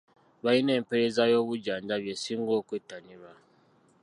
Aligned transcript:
Balina 0.43 0.71
empeereza 0.79 1.21
y'obujjanjabi 1.31 2.07
esinga 2.15 2.51
okwettanirwa. 2.59 3.31